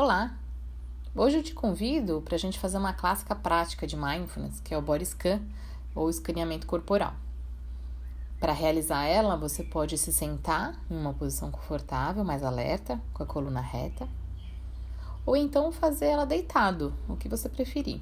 [0.00, 0.38] Olá!
[1.12, 4.78] Hoje eu te convido para a gente fazer uma clássica prática de mindfulness, que é
[4.78, 5.42] o body scan
[5.92, 7.14] ou escaneamento corporal.
[8.38, 13.26] Para realizar ela, você pode se sentar em uma posição confortável, mais alerta, com a
[13.26, 14.08] coluna reta,
[15.26, 18.00] ou então fazer ela deitado, o que você preferir.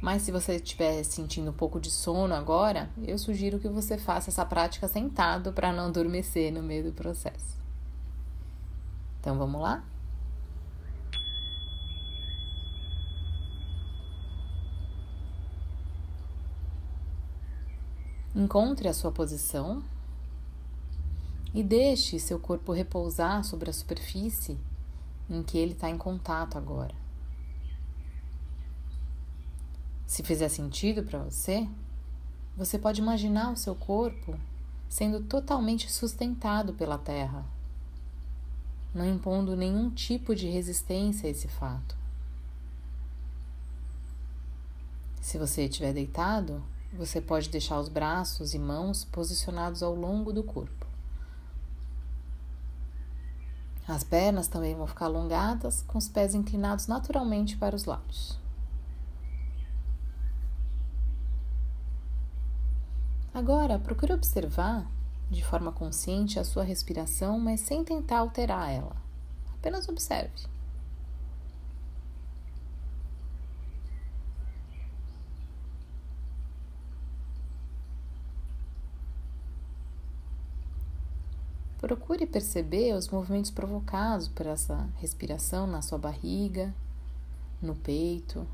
[0.00, 4.30] Mas se você estiver sentindo um pouco de sono agora, eu sugiro que você faça
[4.30, 7.56] essa prática sentado para não adormecer no meio do processo.
[9.20, 9.84] Então vamos lá?
[18.34, 19.82] Encontre a sua posição
[21.52, 24.56] e deixe seu corpo repousar sobre a superfície
[25.28, 26.94] em que ele está em contato agora.
[30.06, 31.68] Se fizer sentido para você,
[32.56, 34.38] você pode imaginar o seu corpo
[34.88, 37.44] sendo totalmente sustentado pela terra,
[38.92, 41.96] não impondo nenhum tipo de resistência a esse fato.
[45.20, 46.62] Se você estiver deitado,
[46.92, 50.86] você pode deixar os braços e mãos posicionados ao longo do corpo.
[53.86, 58.38] As pernas também vão ficar alongadas, com os pés inclinados naturalmente para os lados.
[63.32, 64.86] Agora, procure observar
[65.30, 68.96] de forma consciente a sua respiração, mas sem tentar alterar ela.
[69.54, 70.48] Apenas observe.
[81.80, 86.74] Procure perceber os movimentos provocados por essa respiração na sua barriga,
[87.60, 88.46] no peito,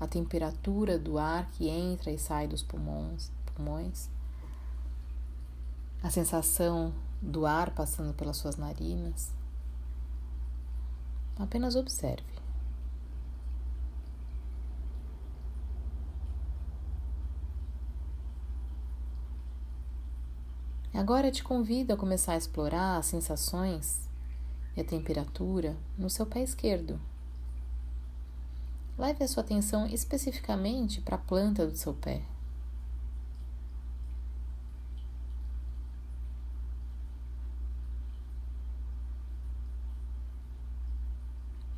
[0.00, 4.08] a temperatura do ar que entra e sai dos pulmões, pulmões,
[6.02, 9.32] a sensação do ar passando pelas suas narinas.
[11.38, 12.33] Apenas observe.
[20.94, 24.08] Agora te convido a começar a explorar as sensações
[24.76, 27.00] e a temperatura no seu pé esquerdo.
[28.96, 32.22] Leve a sua atenção especificamente para a planta do seu pé.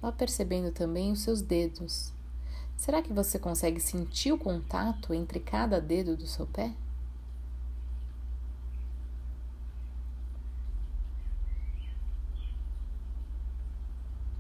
[0.03, 2.13] Vá percebendo também os seus dedos.
[2.77, 6.75] Será que você consegue sentir o contato entre cada dedo do seu pé?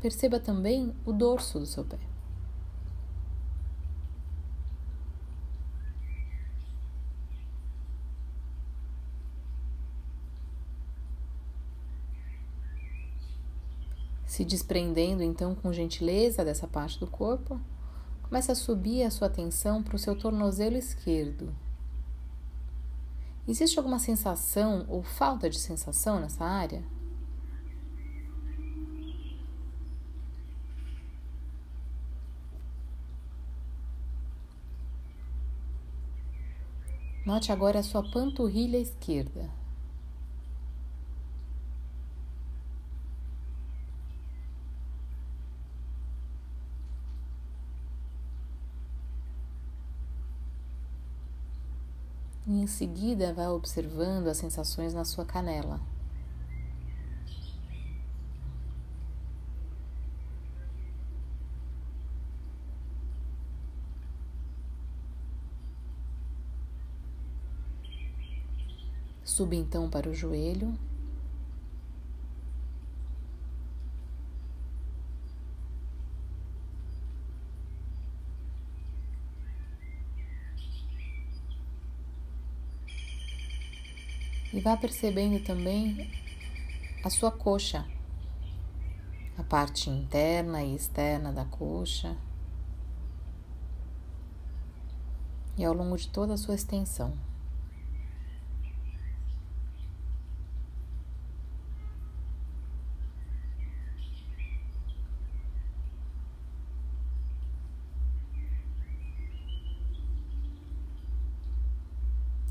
[0.06, 1.99] Perceba também o dorso do seu pé.
[14.25, 17.61] Se desprendendo então com gentileza dessa parte do corpo,
[18.22, 21.53] comece a subir a sua atenção para o seu tornozelo esquerdo.
[23.49, 26.84] Existe alguma sensação ou falta de sensação nessa área?
[37.26, 39.50] Note agora a sua panturrilha esquerda.
[52.47, 55.81] Em seguida, vá observando as sensações na sua canela.
[69.36, 70.72] Suba então para o joelho.
[84.54, 86.10] E vá percebendo também
[87.04, 87.86] a sua coxa,
[89.36, 92.16] a parte interna e externa da coxa,
[95.59, 97.35] e ao longo de toda a sua extensão.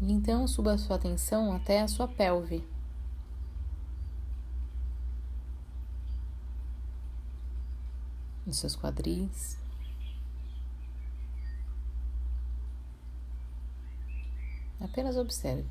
[0.02, 2.64] E então suba a sua atenção até a sua pelve.
[8.46, 9.58] Nos seus quadris.
[14.80, 15.66] Apenas observe.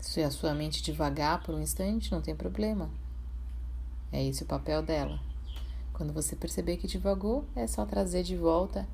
[0.00, 2.88] Se a sua mente devagar por um instante, não tem problema.
[4.14, 5.18] É esse o papel dela.
[5.92, 8.86] Quando você perceber que divagou, é só trazer de volta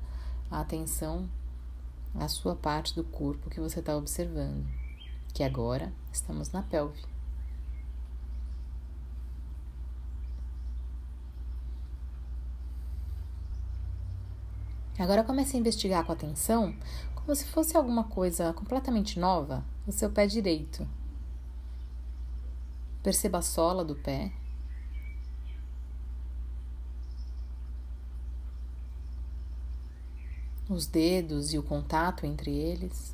[0.49, 1.29] a atenção
[2.15, 4.65] à sua parte do corpo que você está observando,
[5.31, 7.05] que agora estamos na pelve.
[14.97, 16.75] Agora comece a investigar com atenção,
[17.13, 20.87] como se fosse alguma coisa completamente nova, o seu pé direito.
[23.03, 24.40] Perceba a sola do pé.
[30.71, 33.13] Os dedos e o contato entre eles.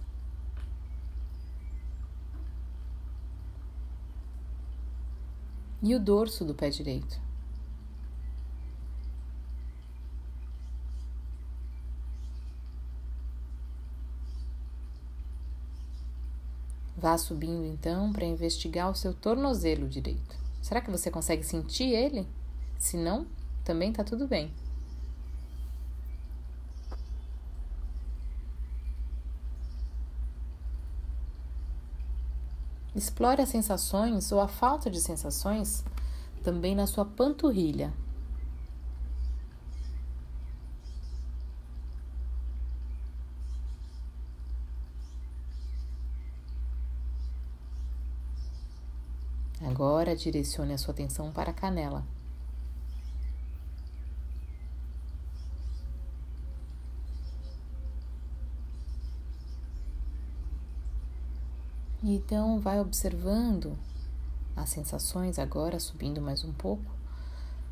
[5.82, 7.20] E o dorso do pé direito.
[16.96, 20.38] Vá subindo então para investigar o seu tornozelo direito.
[20.62, 22.28] Será que você consegue sentir ele?
[22.78, 23.26] Se não,
[23.64, 24.54] também está tudo bem.
[32.98, 35.86] Explore as sensações ou a falta de sensações
[36.44, 37.94] também na sua panturrilha,
[49.62, 52.17] Agora direcione a sua atenção para a canela.
[62.10, 63.78] Então, vai observando
[64.56, 66.90] as sensações agora subindo mais um pouco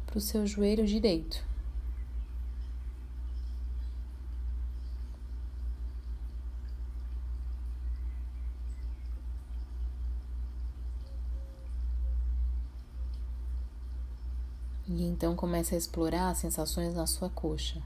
[0.05, 1.41] para o seu joelho direito.
[14.85, 17.81] E então comece a explorar as sensações na sua coxa.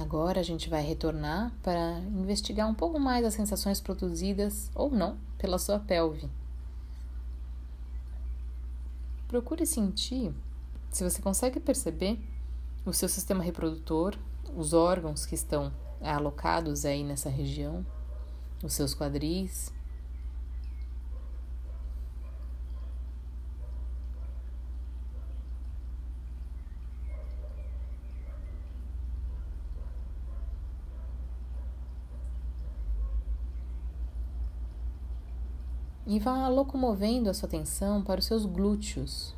[0.00, 5.18] Agora a gente vai retornar para investigar um pouco mais as sensações produzidas ou não
[5.36, 6.30] pela sua pelve.
[9.26, 10.32] Procure sentir
[10.90, 12.18] se você consegue perceber
[12.86, 14.16] o seu sistema reprodutor,
[14.56, 17.84] os órgãos que estão alocados aí nessa região,
[18.62, 19.72] os seus quadris,
[36.08, 39.34] e vá locomovendo a sua atenção para os seus glúteos.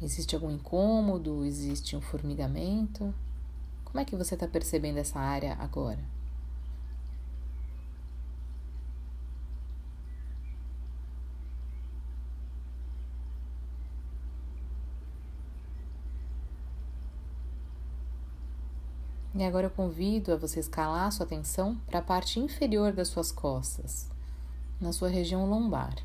[0.00, 1.44] Existe algum incômodo?
[1.44, 3.12] Existe um formigamento?
[3.84, 6.13] Como é que você está percebendo essa área agora?
[19.36, 23.08] E agora eu convido a você escalar a sua atenção para a parte inferior das
[23.08, 24.08] suas costas,
[24.80, 25.96] na sua região lombar.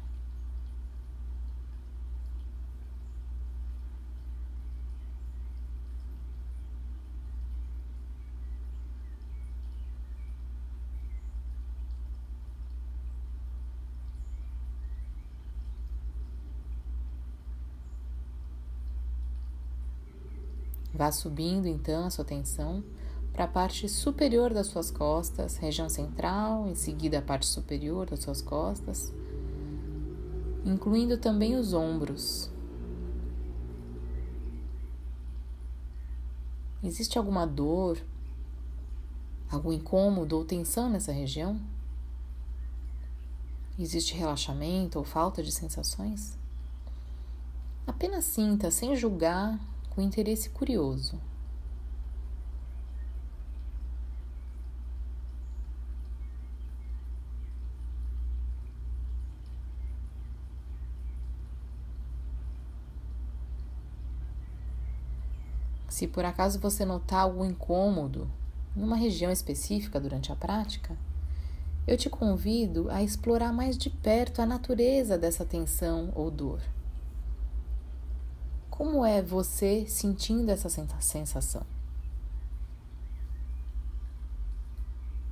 [20.91, 22.83] Vá subindo então a sua atenção
[23.33, 28.19] para a parte superior das suas costas, região central, em seguida a parte superior das
[28.19, 29.13] suas costas,
[30.65, 32.49] incluindo também os ombros.
[36.83, 37.97] Existe alguma dor,
[39.49, 41.59] algum incômodo ou tensão nessa região?
[43.77, 46.37] Existe relaxamento ou falta de sensações?
[47.87, 49.59] Apenas sinta, sem julgar,
[49.89, 51.19] com interesse curioso.
[65.99, 68.31] Se por acaso você notar algum incômodo
[68.73, 70.95] em uma região específica durante a prática,
[71.85, 76.61] eu te convido a explorar mais de perto a natureza dessa tensão ou dor.
[78.69, 80.69] Como é você sentindo essa
[81.01, 81.63] sensação?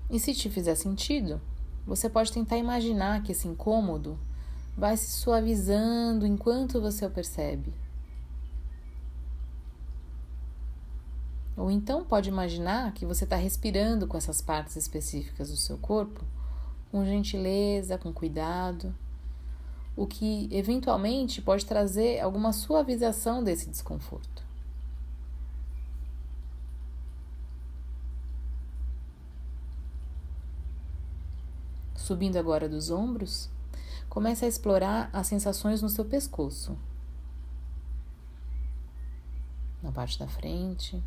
[0.09, 1.39] E se te fizer sentido,
[1.85, 4.19] você pode tentar imaginar que esse incômodo
[4.75, 7.86] vai se suavizando enquanto você o percebe.
[11.67, 16.23] Ou então pode imaginar que você está respirando com essas partes específicas do seu corpo,
[16.89, 18.95] com gentileza, com cuidado,
[19.93, 24.45] o que eventualmente pode trazer alguma suavização desse desconforto.
[31.97, 33.49] Subindo agora dos ombros,
[34.07, 36.77] comece a explorar as sensações no seu pescoço.
[39.83, 41.03] Na parte da frente,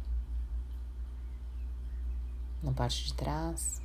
[2.63, 3.81] na parte de trás.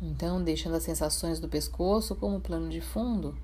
[0.00, 3.36] Então, deixando as sensações do pescoço como plano de fundo,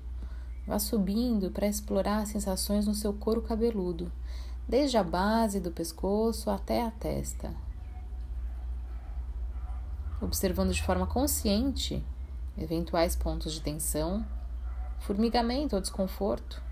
[0.65, 4.11] vá subindo para explorar as sensações no seu couro cabeludo,
[4.67, 7.53] desde a base do pescoço até a testa.
[10.21, 12.03] Observando de forma consciente
[12.57, 14.25] eventuais pontos de tensão,
[14.99, 16.63] formigamento ou desconforto,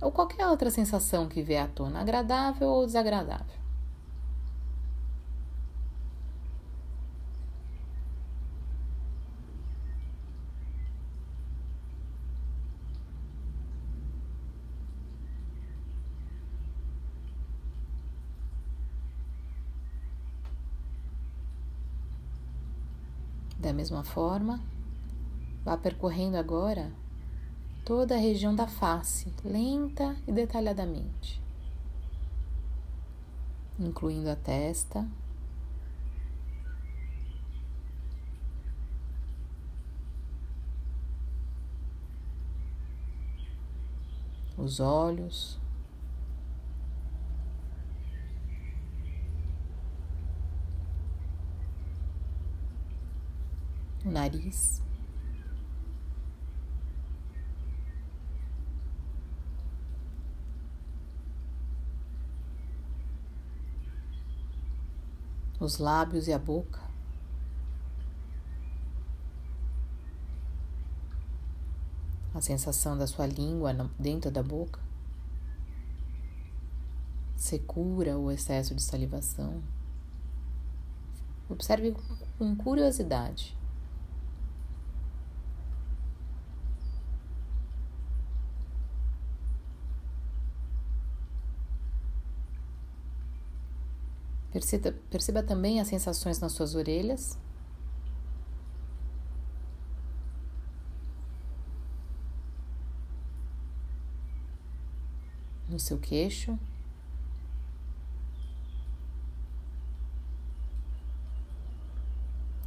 [0.00, 3.59] ou qualquer outra sensação que vier à tona, agradável ou desagradável.
[23.60, 24.58] Da mesma forma,
[25.62, 26.90] vá percorrendo agora
[27.84, 31.42] toda a região da face, lenta e detalhadamente,
[33.78, 35.06] incluindo a testa,
[44.56, 45.60] os olhos,
[54.10, 54.82] o nariz.
[65.60, 66.80] Os lábios e a boca.
[72.34, 74.80] A sensação da sua língua dentro da boca.
[77.36, 79.62] Secura ou excesso de salivação.
[81.48, 81.94] Observe
[82.38, 83.59] com curiosidade.
[94.52, 97.38] Perceba, perceba também as sensações nas suas orelhas.
[105.68, 106.58] No seu queixo.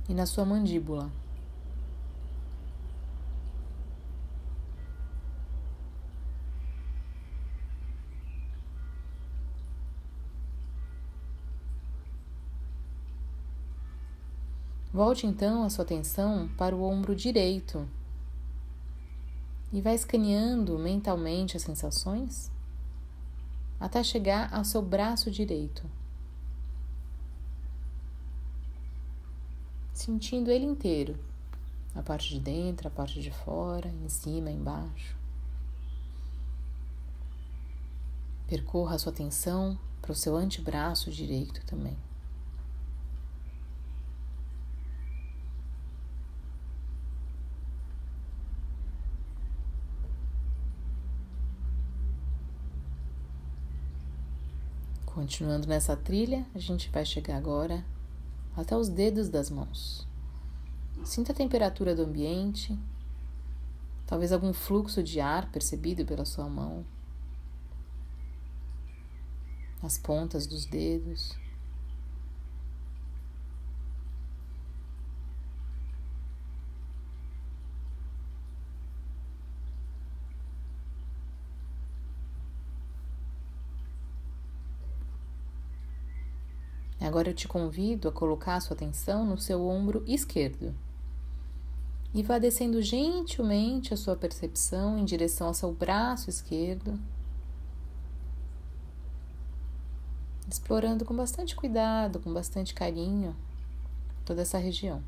[0.08, 1.12] E na sua mandíbula.
[15.06, 17.86] Volte então a sua atenção para o ombro direito
[19.74, 22.50] e vai escaneando mentalmente as sensações
[23.78, 25.84] até chegar ao seu braço direito,
[29.92, 31.20] sentindo ele inteiro,
[31.94, 35.18] a parte de dentro, a parte de fora, em cima, embaixo.
[38.48, 41.98] Percorra a sua atenção para o seu antebraço direito também.
[55.24, 57.86] Continuando nessa trilha, a gente vai chegar agora
[58.58, 60.06] até os dedos das mãos.
[61.06, 62.78] Sinta a temperatura do ambiente,
[64.06, 66.86] talvez algum fluxo de ar percebido pela sua mão,
[69.82, 71.34] as pontas dos dedos.
[87.24, 90.76] Agora eu te convido a colocar a sua atenção no seu ombro esquerdo
[92.14, 97.00] e vá descendo gentilmente a sua percepção em direção ao seu braço esquerdo,
[100.50, 103.34] explorando com bastante cuidado, com bastante carinho,
[104.26, 105.02] toda essa região.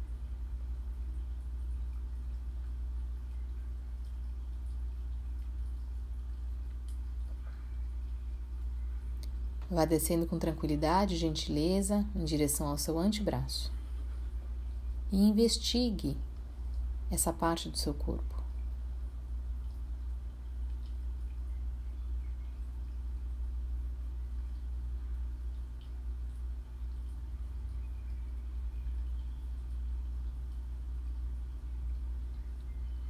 [9.76, 13.70] Vá descendo com tranquilidade e gentileza em direção ao seu antebraço.
[15.12, 16.16] E investigue
[17.12, 18.42] essa parte do seu corpo.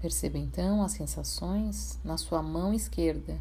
[0.01, 3.39] Perceba então as sensações na sua mão esquerda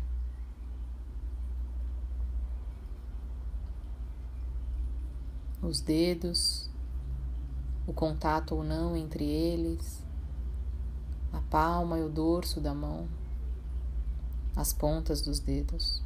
[5.67, 6.69] os dedos,
[7.87, 10.03] o contato ou não entre eles,
[11.33, 13.09] a palma e o dorso da mão,
[14.55, 16.03] as pontas dos dedos.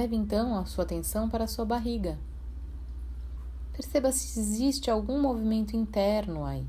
[0.00, 2.18] Leve então a sua atenção para a sua barriga.
[3.74, 6.66] Perceba se existe algum movimento interno aí.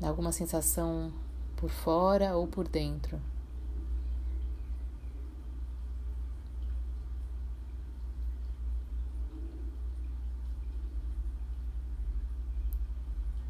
[0.00, 1.12] Alguma sensação
[1.56, 3.20] por fora ou por dentro.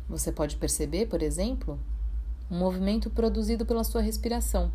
[0.09, 1.79] Você pode perceber, por exemplo,
[2.51, 4.73] um movimento produzido pela sua respiração.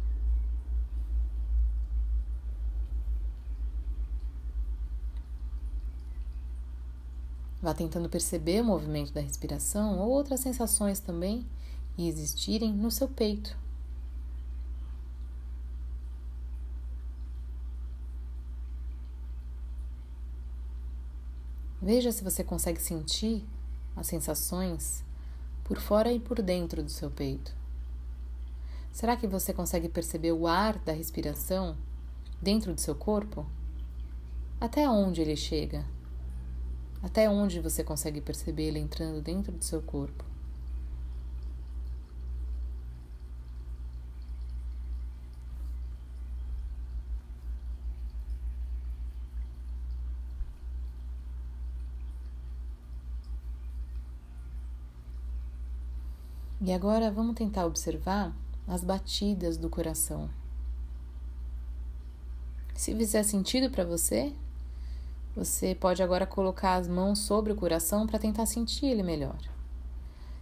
[7.76, 11.46] Tentando perceber o movimento da respiração ou outras sensações também
[11.98, 13.56] e existirem no seu peito.
[21.82, 23.46] Veja se você consegue sentir
[23.96, 25.04] as sensações
[25.64, 27.54] por fora e por dentro do seu peito.
[28.92, 31.78] Será que você consegue perceber o ar da respiração
[32.42, 33.46] dentro do seu corpo?
[34.60, 35.86] Até onde ele chega?
[37.06, 40.26] Até onde você consegue perceber ele entrando dentro do seu corpo?
[56.60, 58.36] E agora vamos tentar observar
[58.68, 60.28] as batidas do coração.
[62.74, 64.34] Se fizer sentido para você,
[65.36, 69.38] você pode agora colocar as mãos sobre o coração para tentar sentir ele melhor.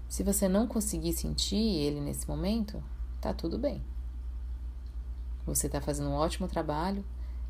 [0.07, 2.83] Se você não conseguir sentir ele nesse momento,
[3.19, 3.83] tá tudo bem.
[5.47, 7.03] Você está fazendo um ótimo trabalho,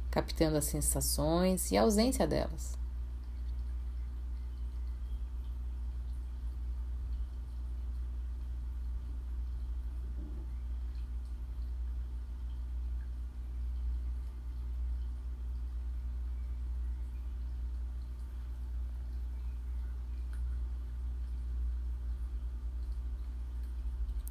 [0.09, 2.77] captando as sensações e a ausência delas.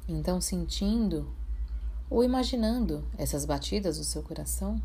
[0.07, 1.27] Então, sentindo
[2.09, 4.81] ou imaginando essas batidas do seu coração,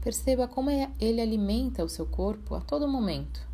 [0.00, 3.46] perceba como é, ele alimenta o seu corpo a todo momento,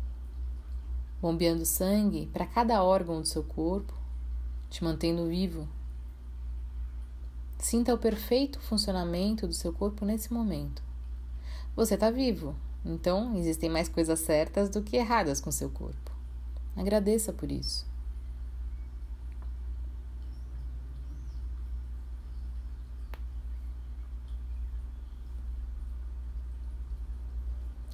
[1.21, 3.93] bombeando sangue para cada órgão do seu corpo,
[4.69, 5.67] te mantendo vivo.
[7.57, 10.81] Sinta o perfeito funcionamento do seu corpo nesse momento.
[11.75, 16.11] Você está vivo, então existem mais coisas certas do que erradas com seu corpo.
[16.75, 17.88] Agradeça por isso.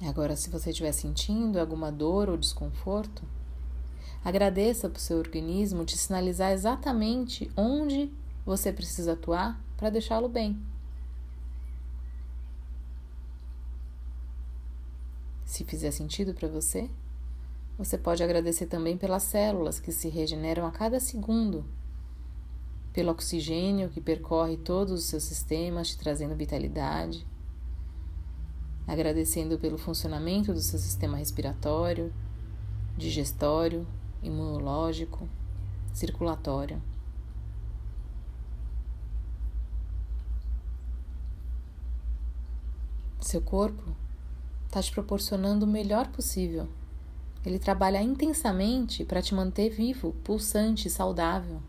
[0.02, 3.22] Agora, se você estiver sentindo alguma dor ou desconforto,
[4.22, 8.12] agradeça para o seu organismo te sinalizar exatamente onde
[8.44, 10.60] você precisa atuar para deixá-lo bem.
[15.46, 16.90] Se fizer sentido para você,
[17.78, 21.64] você pode agradecer também pelas células que se regeneram a cada segundo,
[22.92, 27.26] pelo oxigênio que percorre todos os seus sistemas, te trazendo vitalidade
[28.86, 32.12] agradecendo pelo funcionamento do seu sistema respiratório,
[32.96, 33.86] digestório,
[34.22, 35.28] imunológico,
[35.92, 36.80] circulatório.
[43.20, 43.96] Seu corpo
[44.66, 46.68] está te proporcionando o melhor possível.
[47.44, 51.60] Ele trabalha intensamente para te manter vivo, pulsante, saudável.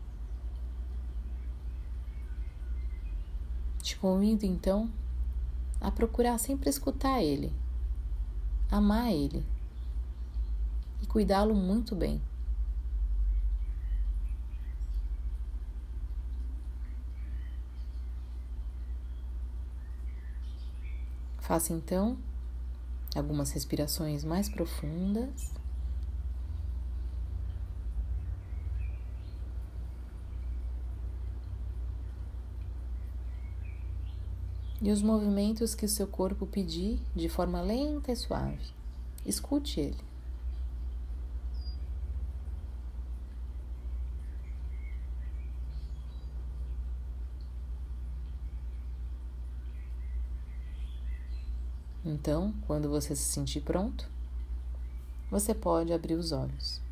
[3.81, 4.89] Te convido então
[5.79, 7.53] a procurar sempre escutar ele,
[8.71, 9.45] amar ele
[11.01, 12.21] e cuidá-lo muito bem.
[21.39, 22.17] Faça então
[23.15, 25.53] algumas respirações mais profundas.
[34.87, 38.71] E os movimentos que seu corpo pedir de forma lenta e suave.
[39.25, 39.97] Escute ele.
[52.05, 54.09] Então, quando você se sentir pronto,
[55.29, 56.86] você pode abrir os olhos.